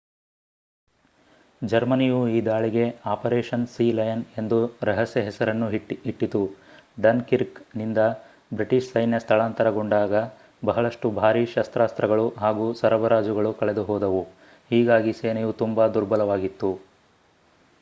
[1.61, 4.57] ಜರ್ಮನಿಯು ಈ ದಾಳಿಗೆ ಅಪರೇಷನ್ ಸೀಲಯನ್ ಎಂದು
[4.83, 5.67] ರಹಸ್ಯ ಹೆಸರನ್ನು
[6.11, 6.41] ಇಟ್ಟಿತು
[6.97, 7.99] ಡನ್ ಕಿರ್ಕ್ ನಿಂದ
[8.51, 10.23] ಬ್ರಿಟಿಷ್ ಸೈನ್ಯ ಸ್ಥಳಾಂತರಗೊಂಡಾಗ
[10.65, 14.23] ಬಹಳಷ್ಟು ಭಾರಿ ಶಸ್ತ್ರಾಸ್ತ್ರಗಳು ಹಾಗೂ ಸರಬರಾಜುಗಳು ಕಳೆದುಹೋದವು
[14.71, 16.71] ಹೀಗಾಗಿ ಸೇನೆಯು ತುಂಬಾ ದುರ್ಬಲವಾಗಿತ್ತು